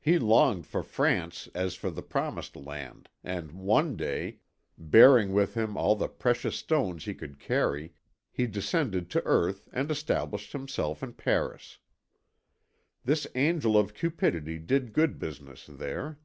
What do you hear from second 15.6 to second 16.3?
there.